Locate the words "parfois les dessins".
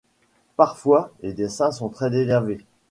0.55-1.71